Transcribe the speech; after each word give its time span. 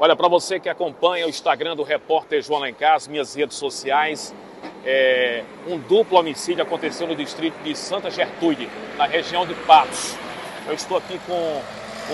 Olha, 0.00 0.14
para 0.14 0.28
você 0.28 0.60
que 0.60 0.68
acompanha 0.68 1.26
o 1.26 1.28
Instagram 1.28 1.74
do 1.74 1.82
repórter 1.82 2.40
João 2.40 2.60
Alencar, 2.60 2.94
as 2.94 3.08
minhas 3.08 3.34
redes 3.34 3.56
sociais, 3.56 4.32
é, 4.84 5.42
um 5.66 5.76
duplo 5.76 6.16
homicídio 6.16 6.62
aconteceu 6.62 7.04
no 7.08 7.16
distrito 7.16 7.60
de 7.64 7.74
Santa 7.74 8.08
Gertrude, 8.08 8.70
na 8.96 9.06
região 9.06 9.44
de 9.44 9.54
Patos. 9.54 10.16
Eu 10.68 10.74
estou 10.74 10.96
aqui 10.98 11.18
com 11.26 11.62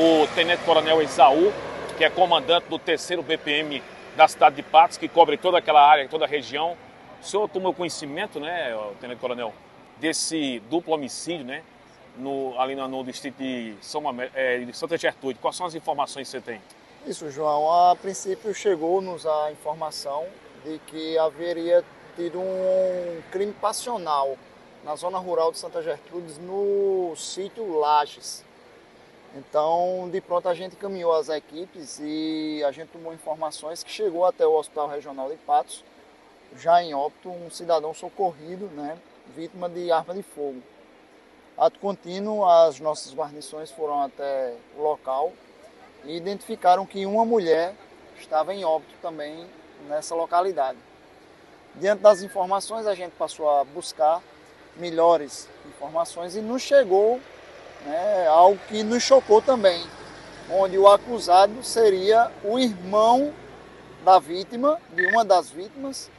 o 0.00 0.26
Tenente 0.34 0.64
Coronel 0.64 1.02
Esaú, 1.02 1.52
que 1.98 2.04
é 2.04 2.08
comandante 2.08 2.70
do 2.70 2.78
terceiro 2.78 3.22
BPM 3.22 3.82
da 4.16 4.26
cidade 4.28 4.56
de 4.56 4.62
Patos, 4.62 4.96
que 4.96 5.06
cobre 5.06 5.36
toda 5.36 5.58
aquela 5.58 5.86
área, 5.86 6.08
toda 6.08 6.24
a 6.24 6.28
região. 6.28 6.78
O 7.20 7.24
senhor 7.26 7.46
tomou 7.50 7.74
conhecimento, 7.74 8.40
né, 8.40 8.74
Tenente 8.98 9.20
Coronel, 9.20 9.52
desse 9.98 10.58
duplo 10.70 10.94
homicídio, 10.94 11.44
né, 11.44 11.62
no, 12.16 12.58
ali 12.58 12.74
no, 12.74 12.88
no 12.88 13.04
distrito 13.04 13.36
de, 13.36 13.74
São, 13.82 14.02
é, 14.34 14.56
de 14.56 14.72
Santa 14.74 14.96
Gertrude. 14.96 15.38
Quais 15.38 15.54
são 15.54 15.66
as 15.66 15.74
informações 15.74 16.26
que 16.28 16.30
você 16.30 16.40
tem? 16.40 16.62
Isso, 17.06 17.30
João. 17.30 17.70
A 17.70 17.94
princípio 17.94 18.54
chegou-nos 18.54 19.26
a 19.26 19.52
informação 19.52 20.26
de 20.64 20.78
que 20.86 21.18
haveria 21.18 21.84
tido 22.16 22.40
um 22.40 23.22
crime 23.30 23.52
passional 23.52 24.38
na 24.82 24.96
zona 24.96 25.18
rural 25.18 25.52
de 25.52 25.58
Santa 25.58 25.82
Gertrudes, 25.82 26.38
no 26.38 27.14
sítio 27.14 27.78
Lages. 27.78 28.42
Então, 29.36 30.08
de 30.10 30.18
pronto, 30.22 30.48
a 30.48 30.54
gente 30.54 30.76
caminhou 30.76 31.12
as 31.12 31.28
equipes 31.28 32.00
e 32.00 32.64
a 32.66 32.72
gente 32.72 32.88
tomou 32.88 33.12
informações 33.12 33.82
que 33.82 33.90
chegou 33.90 34.24
até 34.24 34.46
o 34.46 34.54
Hospital 34.54 34.88
Regional 34.88 35.28
de 35.28 35.36
Patos, 35.36 35.84
já 36.56 36.82
em 36.82 36.94
óbito, 36.94 37.28
um 37.28 37.50
cidadão 37.50 37.92
socorrido, 37.92 38.66
né, 38.68 38.96
vítima 39.36 39.68
de 39.68 39.92
arma 39.92 40.14
de 40.14 40.22
fogo. 40.22 40.62
Ato 41.58 41.78
contínuo, 41.80 42.46
as 42.46 42.80
nossas 42.80 43.14
guarnições 43.14 43.70
foram 43.70 44.04
até 44.04 44.54
o 44.78 44.82
local 44.82 45.34
e 46.06 46.16
identificaram 46.16 46.86
que 46.86 47.06
uma 47.06 47.24
mulher 47.24 47.74
estava 48.18 48.54
em 48.54 48.64
óbito 48.64 48.94
também 49.00 49.46
nessa 49.88 50.14
localidade. 50.14 50.78
Diante 51.74 52.02
das 52.02 52.22
informações, 52.22 52.86
a 52.86 52.94
gente 52.94 53.12
passou 53.12 53.48
a 53.50 53.64
buscar 53.64 54.22
melhores 54.76 55.48
informações 55.66 56.36
e 56.36 56.40
nos 56.40 56.62
chegou 56.62 57.20
né, 57.84 58.26
algo 58.28 58.58
que 58.68 58.82
nos 58.82 59.02
chocou 59.02 59.42
também, 59.42 59.84
onde 60.50 60.78
o 60.78 60.88
acusado 60.88 61.62
seria 61.62 62.30
o 62.42 62.58
irmão 62.58 63.32
da 64.04 64.18
vítima, 64.18 64.80
de 64.94 65.06
uma 65.06 65.24
das 65.24 65.50
vítimas, 65.50 66.10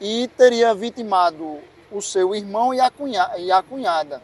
e 0.00 0.28
teria 0.36 0.74
vitimado 0.74 1.60
o 1.90 2.02
seu 2.02 2.34
irmão 2.34 2.74
e 2.74 2.80
a, 2.80 2.90
cunha, 2.90 3.30
e 3.38 3.50
a 3.50 3.62
cunhada. 3.62 4.20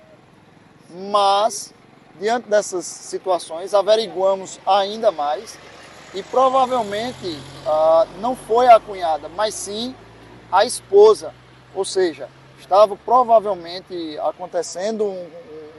Mas 0.91 1.73
diante 2.19 2.49
dessas 2.49 2.85
situações, 2.85 3.75
averiguamos 3.75 4.61
ainda 4.67 5.11
mais 5.11 5.59
e 6.15 6.23
provavelmente 6.23 7.39
ah, 7.67 8.07
não 8.19 8.37
foi 8.37 8.69
a 8.69 8.79
cunhada, 8.79 9.29
mas 9.29 9.55
sim 9.55 9.95
a 10.51 10.65
esposa. 10.65 11.35
Ou 11.75 11.85
seja, 11.85 12.29
estava 12.59 12.97
provavelmente 12.97 14.19
acontecendo 14.19 15.05
um, 15.05 15.31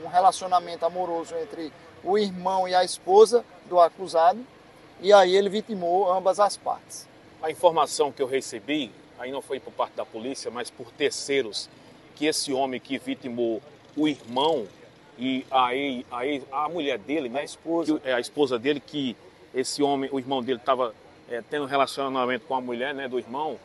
um 0.04 0.08
relacionamento 0.08 0.84
amoroso 0.84 1.34
entre 1.36 1.72
o 2.02 2.18
irmão 2.18 2.68
e 2.68 2.74
a 2.74 2.84
esposa 2.84 3.44
do 3.68 3.80
acusado 3.80 4.44
e 5.00 5.12
aí 5.12 5.36
ele 5.36 5.48
vitimou 5.48 6.10
ambas 6.12 6.40
as 6.40 6.56
partes. 6.56 7.06
A 7.42 7.50
informação 7.50 8.10
que 8.10 8.22
eu 8.22 8.26
recebi, 8.26 8.90
aí 9.18 9.30
não 9.30 9.42
foi 9.42 9.60
por 9.60 9.72
parte 9.72 9.94
da 9.94 10.04
polícia, 10.04 10.50
mas 10.50 10.70
por 10.70 10.90
terceiros, 10.92 11.68
que 12.14 12.26
esse 12.26 12.52
homem 12.52 12.80
que 12.80 12.96
vitimou 12.96 13.60
o 13.96 14.08
irmão 14.08 14.66
e 15.18 15.46
aí, 15.50 16.04
aí 16.10 16.42
a 16.50 16.68
mulher 16.68 16.98
dele, 16.98 17.28
né, 17.28 17.40
a 17.40 17.44
esposa, 17.44 17.98
que, 17.98 18.08
é, 18.08 18.14
a 18.14 18.20
esposa 18.20 18.58
dele, 18.58 18.80
que 18.80 19.16
esse 19.54 19.82
homem, 19.82 20.10
o 20.12 20.18
irmão 20.18 20.42
dele 20.42 20.58
estava 20.58 20.94
é, 21.28 21.42
tendo 21.48 21.64
um 21.64 21.68
relacionamento 21.68 22.46
com 22.46 22.54
a 22.54 22.60
mulher, 22.60 22.94
né, 22.94 23.08
do 23.08 23.18
irmão, 23.18 23.58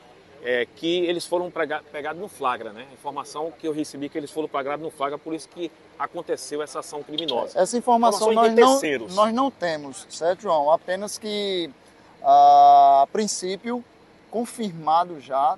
é, 0.44 0.66
que 0.76 1.06
eles 1.06 1.26
foram 1.26 1.52
pegados 1.92 2.22
no 2.22 2.30
flagra, 2.30 2.72
né? 2.72 2.88
Informação 2.94 3.52
que 3.52 3.68
eu 3.68 3.74
recebi 3.74 4.08
que 4.08 4.18
eles 4.18 4.32
foram 4.32 4.48
pegados 4.48 4.82
no 4.82 4.90
flagra, 4.90 5.18
por 5.18 5.34
isso 5.34 5.50
que 5.50 5.70
aconteceu 5.98 6.62
essa 6.62 6.80
ação 6.80 7.04
criminosa. 7.04 7.60
Essa 7.60 7.78
informação 7.78 8.32
nós 8.32 8.54
não, 8.54 8.80
nós 9.10 9.34
não 9.34 9.52
temos, 9.52 10.08
certo, 10.10 10.44
João? 10.44 10.72
Apenas 10.72 11.18
que, 11.18 11.70
a 12.24 13.06
princípio, 13.12 13.84
confirmado 14.32 15.20
já, 15.20 15.58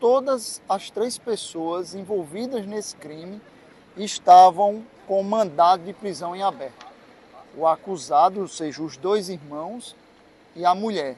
todas 0.00 0.62
as 0.68 0.90
três 0.90 1.18
pessoas 1.18 1.94
envolvidas 1.94 2.64
nesse 2.64 2.96
crime 2.96 3.40
estavam 3.94 4.84
com 5.08 5.22
mandado 5.22 5.82
de 5.82 5.92
prisão 5.94 6.36
em 6.36 6.42
aberto. 6.42 6.86
O 7.56 7.66
acusado, 7.66 8.42
ou 8.42 8.48
seja, 8.48 8.82
os 8.82 8.98
dois 8.98 9.30
irmãos 9.30 9.96
e 10.54 10.66
a 10.66 10.74
mulher. 10.74 11.16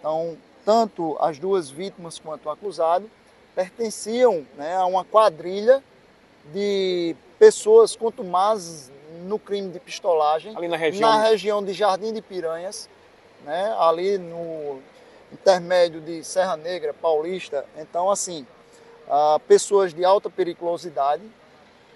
Então, 0.00 0.36
tanto 0.64 1.16
as 1.20 1.38
duas 1.38 1.70
vítimas 1.70 2.18
quanto 2.18 2.46
o 2.46 2.50
acusado 2.50 3.08
pertenciam 3.54 4.44
né, 4.56 4.76
a 4.76 4.84
uma 4.84 5.04
quadrilha 5.04 5.82
de 6.52 7.14
pessoas 7.38 7.94
contumazes 7.94 8.90
no 9.22 9.38
crime 9.38 9.70
de 9.70 9.78
pistolagem 9.78 10.56
ali 10.56 10.66
na 10.66 10.76
região, 10.76 11.08
na 11.08 11.22
região 11.22 11.64
de 11.64 11.72
Jardim 11.72 12.12
de 12.12 12.20
Piranhas, 12.20 12.88
né, 13.44 13.74
ali 13.78 14.18
no 14.18 14.80
intermédio 15.32 16.00
de 16.00 16.24
Serra 16.24 16.56
Negra, 16.56 16.92
Paulista. 16.92 17.64
Então, 17.78 18.10
assim, 18.10 18.44
pessoas 19.46 19.94
de 19.94 20.04
alta 20.04 20.28
periculosidade 20.28 21.22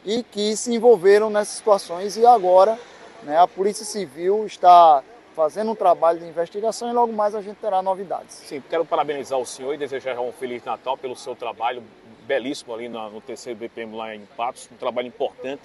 e 0.04 0.22
que 0.22 0.56
se 0.56 0.74
envolveram 0.74 1.30
nessas 1.30 1.56
situações 1.56 2.16
e 2.16 2.24
agora 2.24 2.78
né, 3.22 3.38
a 3.38 3.46
Polícia 3.46 3.84
Civil 3.84 4.46
está 4.46 5.02
fazendo 5.34 5.70
um 5.70 5.74
trabalho 5.74 6.18
de 6.18 6.26
investigação 6.26 6.90
e 6.90 6.92
logo 6.92 7.12
mais 7.12 7.34
a 7.34 7.40
gente 7.40 7.58
terá 7.58 7.80
novidades. 7.80 8.34
Sim, 8.34 8.62
quero 8.68 8.84
parabenizar 8.84 9.38
o 9.38 9.46
senhor 9.46 9.74
e 9.74 9.76
desejar 9.76 10.18
um 10.18 10.32
Feliz 10.32 10.64
Natal 10.64 10.96
pelo 10.96 11.14
seu 11.14 11.36
trabalho 11.36 11.82
belíssimo 12.26 12.74
ali 12.74 12.88
no, 12.88 13.20
terceiro 13.20 13.58
BPM 13.58 13.96
lá 13.96 14.14
em 14.14 14.26
Patos, 14.36 14.68
um 14.72 14.76
trabalho 14.76 15.08
importante 15.08 15.62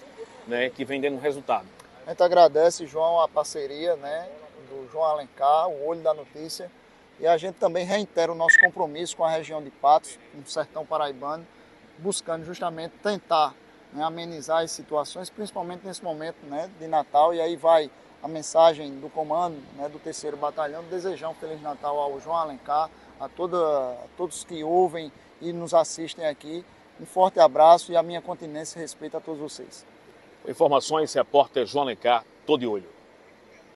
né, 0.48 0.70
que 0.70 0.86
vem 0.86 1.02
dando 1.02 1.20
resultado. 1.20 1.66
A 2.06 2.12
gente 2.12 2.22
agradece, 2.22 2.86
João, 2.86 3.20
a 3.20 3.28
parceria 3.28 3.96
né, 3.96 4.30
do 4.70 4.88
João 4.92 5.06
Alencar, 5.06 5.68
o 5.70 5.88
Olho 5.88 6.02
da 6.02 6.14
Notícia, 6.14 6.70
e 7.20 7.28
a 7.28 7.38
gente 7.38 7.56
também 7.56 7.86
reitera 7.86 8.32
o 8.32 8.36
nosso 8.36 8.60
compromisso 8.60 9.18
com 9.18 9.24
a 9.24 9.30
região 9.30 9.62
de 9.62 9.70
Patos, 9.70 10.20
no 10.34 10.46
sertão 10.46 10.86
paraibano, 10.86 11.46
buscando 11.98 12.46
justamente 12.46 12.94
tentar 13.02 13.54
né, 13.94 14.04
amenizar 14.04 14.64
as 14.64 14.72
situações, 14.72 15.30
principalmente 15.30 15.86
nesse 15.86 16.04
momento 16.04 16.46
né, 16.46 16.70
de 16.80 16.88
Natal. 16.88 17.34
E 17.34 17.42
aí 17.42 17.56
vai 17.56 17.90
a 18.22 18.28
mensagem 18.28 19.00
do 19.00 19.09
comando 19.09 19.58
né, 19.76 19.90
do 19.90 20.00
terceiro 20.00 20.38
batalhão, 20.38 20.84
desejar 20.90 21.30
um 21.30 21.34
Feliz 21.34 21.62
Natal 21.62 22.00
ao 22.00 22.20
João 22.22 22.38
Alencar, 22.38 22.90
a, 23.20 23.28
toda, 23.28 23.58
a 23.58 24.06
todos 24.16 24.44
que 24.44 24.64
ouvem 24.64 25.12
e 25.42 25.52
nos 25.52 25.74
assistem 25.74 26.26
aqui. 26.26 26.66
Um 27.00 27.06
forte 27.06 27.40
abraço 27.40 27.92
e 27.92 27.98
a 27.98 28.03
minha 28.03 28.22
continência 28.22 28.80
e 28.80 28.82
respeito 28.82 29.18
a 29.18 29.20
todos 29.20 29.42
vocês. 29.42 29.86
Informações, 30.48 31.14
repórter 31.14 31.66
João 31.66 31.84
Alencar, 31.84 32.24
todo 32.46 32.62
de 32.62 32.68
olho. 32.68 33.03